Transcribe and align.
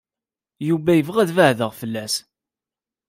Yuba 0.67 0.91
yebɣa 0.95 1.19
ad 1.21 1.31
beɛɛdeɣ 1.35 1.71
fell-as. 1.79 2.15